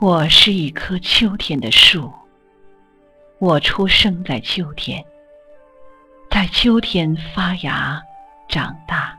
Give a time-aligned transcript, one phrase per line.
[0.00, 2.10] 我是一棵秋天的树，
[3.38, 5.04] 我出生在秋天，
[6.30, 8.02] 在秋天发芽、
[8.48, 9.18] 长大，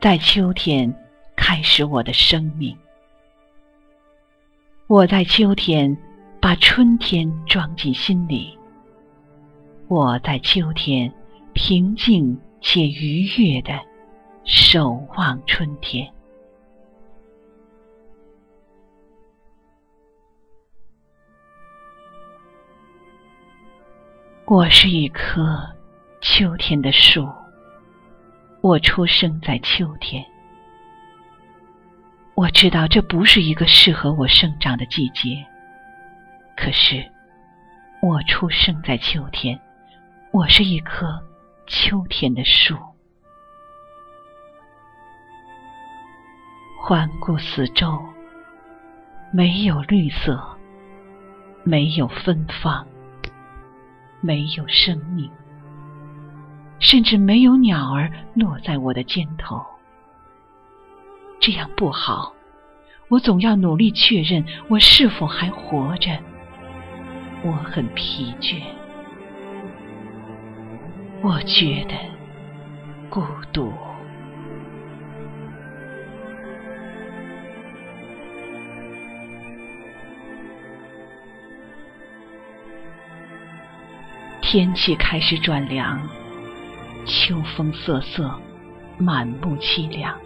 [0.00, 0.94] 在秋天
[1.34, 2.78] 开始我的生命。
[4.86, 5.98] 我在秋天
[6.40, 8.56] 把春天装进心里，
[9.88, 11.12] 我在秋天
[11.54, 13.76] 平静且愉悦的
[14.44, 16.08] 守望春天。
[24.50, 25.64] 我是一棵
[26.20, 27.24] 秋天的树，
[28.60, 30.24] 我出生在秋天。
[32.34, 35.46] 我知道这不是一个适合我生长的季节，
[36.56, 37.08] 可是
[38.02, 39.56] 我出生在秋天，
[40.32, 41.22] 我是一棵
[41.68, 42.76] 秋天的树。
[46.82, 47.96] 环顾四周，
[49.32, 50.44] 没有绿色，
[51.62, 52.84] 没有芬芳。
[54.20, 55.30] 没有生命，
[56.78, 59.64] 甚至没有鸟儿落在我的肩头。
[61.40, 62.34] 这样不好，
[63.08, 66.10] 我总要努力确认我是否还活着。
[67.42, 68.60] 我很疲倦，
[71.22, 71.94] 我觉得
[73.08, 73.72] 孤独。
[84.52, 86.08] 天气开始转凉，
[87.06, 88.34] 秋风瑟瑟，
[88.98, 90.18] 满目凄凉。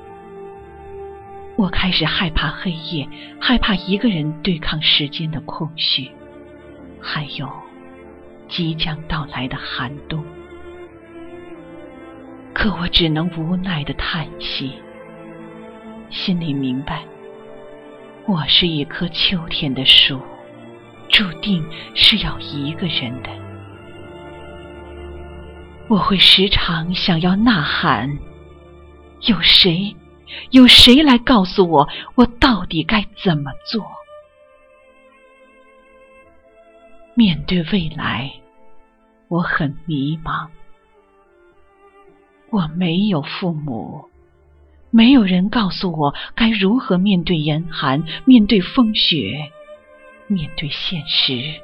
[1.57, 3.07] 我开始害怕黑夜，
[3.39, 6.11] 害怕一个人对抗时间的空虚，
[7.03, 7.47] 还有
[8.49, 10.25] 即将到来的寒冬。
[12.55, 14.73] 可我只能无奈的叹息，
[16.09, 17.05] 心里明白，
[18.25, 20.19] 我是一棵秋天的树，
[21.11, 21.63] 注定
[21.95, 23.29] 是要一个人的。
[25.87, 28.19] 我会时常想要呐喊，
[29.21, 29.95] 有谁，
[30.51, 33.85] 有谁来告诉我，我到底该怎么做？
[37.15, 38.33] 面对未来，
[39.29, 40.49] 我很迷茫。
[42.51, 44.09] 我没有父母，
[44.91, 49.53] 没有人告诉我该如何面对严寒，面对风雪，
[50.29, 51.61] 面对现实。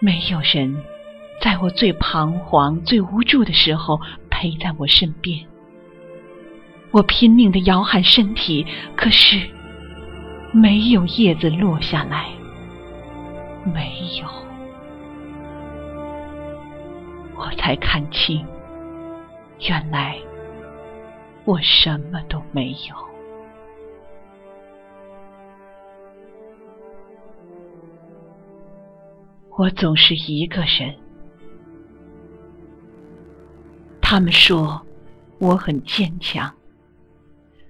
[0.00, 0.82] 没有人。
[1.40, 5.46] 在我最彷徨、最无助的时候，陪在我身边。
[6.90, 8.66] 我拼命的摇撼身体，
[8.96, 9.48] 可是
[10.52, 12.26] 没有叶子落下来，
[13.64, 14.26] 没有。
[17.36, 18.44] 我才看清，
[19.60, 20.16] 原来
[21.44, 22.96] 我什么都没有。
[29.56, 30.94] 我总是一个人。
[34.10, 34.86] 他们说
[35.38, 36.56] 我很坚强，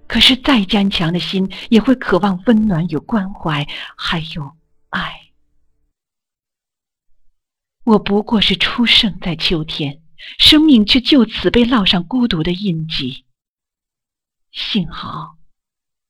[0.06, 3.66] 可是再坚强的心也会渴望温暖与关怀，
[3.96, 4.52] 还有
[4.90, 5.32] 爱。
[7.82, 10.00] 我不过是出生在秋天，
[10.38, 13.24] 生命却就此被烙上孤独的印记。
[14.52, 15.38] 幸好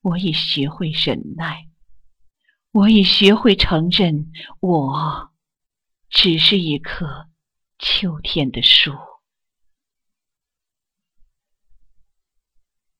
[0.02, 1.68] 我已学会忍耐，
[2.72, 4.30] 我已学会承认，
[4.60, 5.30] 我
[6.10, 7.28] 只是一棵
[7.78, 8.92] 秋天的树。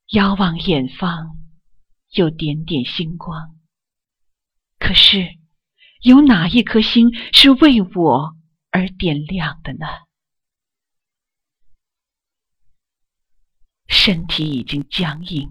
[0.08, 1.36] 遥望远方，
[2.12, 3.58] 有点点星光。
[4.78, 5.36] 可是，
[6.00, 8.34] 有哪一颗星是为我
[8.70, 9.86] 而点亮的呢？
[13.86, 15.50] 身体已经僵硬，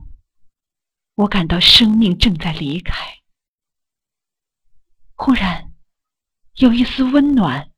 [1.13, 3.19] 我感到生命正在离开。
[5.13, 5.71] 忽然，
[6.55, 7.69] 有一丝温暖。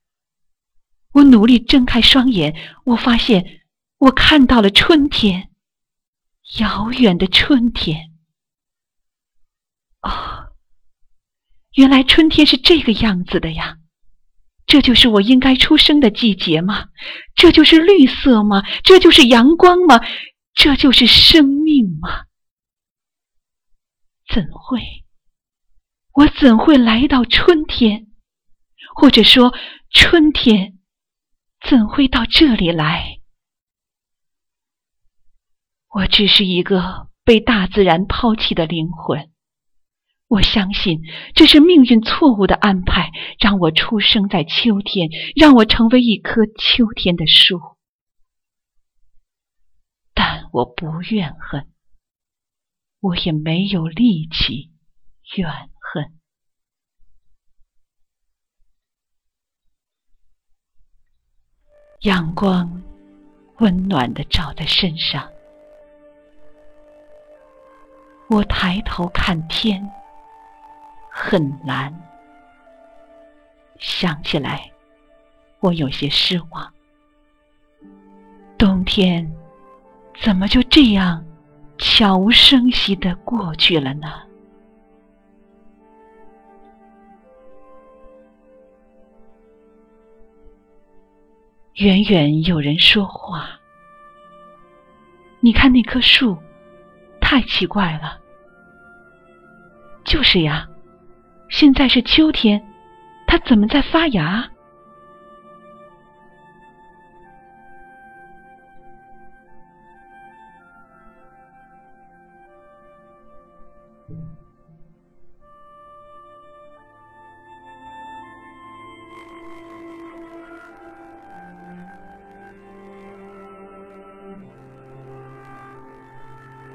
[1.11, 3.65] 我努力睁开双眼，我发现
[3.97, 5.48] 我看到了春天。
[6.57, 8.09] 遥远的春天，
[10.01, 10.55] 哦，
[11.73, 13.77] 原来春天是这个样子的呀！
[14.65, 16.89] 这就是我应该出生的季节吗？
[17.35, 18.63] 这就是绿色吗？
[18.83, 19.99] 这就是阳光吗？
[20.53, 22.25] 这就是生命吗？
[24.27, 25.05] 怎会？
[26.13, 28.07] 我怎会来到春天？
[28.95, 29.53] 或者说，
[29.91, 30.79] 春天
[31.61, 33.18] 怎会到这里来？
[35.89, 39.31] 我只是一个被大自然抛弃的灵魂。
[40.27, 41.01] 我相信
[41.33, 47.59] 这是命运错误的安排，让我出生在秋天，让我成为一棵秋天的树。
[50.13, 51.67] 但我不怨恨，
[52.99, 54.69] 我也没有力气
[55.35, 55.49] 怨
[55.79, 56.13] 恨。
[62.01, 62.83] 阳光
[63.57, 65.31] 温暖的照在身上，
[68.29, 69.89] 我抬头看天，
[71.11, 71.91] 很蓝。
[73.79, 74.71] 想起来，
[75.61, 76.73] 我有些失望。
[78.55, 79.33] 冬天
[80.21, 81.25] 怎么就这样
[81.79, 84.07] 悄无声息的过去了呢？
[91.75, 93.49] 远远有人说话，
[95.39, 96.37] 你看那棵树，
[97.29, 98.17] 太奇怪了。
[100.03, 100.67] 就是呀，
[101.47, 102.59] 现在是秋天，
[103.27, 104.49] 它怎么在发芽？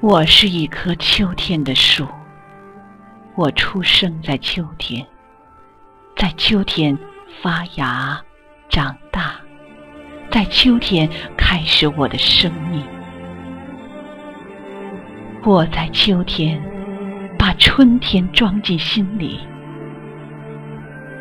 [0.07, 2.07] 我是一棵秋天的树，
[3.33, 5.03] 我出生在秋天，
[6.15, 6.95] 在秋天
[7.41, 8.23] 发芽、
[8.69, 9.37] 长大，
[10.29, 12.85] 在秋天开始我的生命。
[15.43, 16.61] 我在秋天
[17.35, 19.39] 把春天装进心里，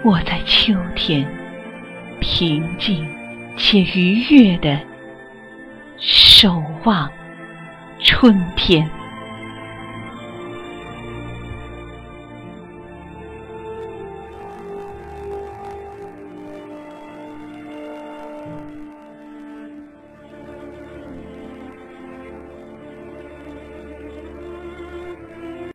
[0.04, 1.26] 我在秋天
[2.20, 3.02] 平静
[3.56, 4.78] 且愉悦的
[5.96, 7.10] 守望。
[8.04, 9.03] 春天。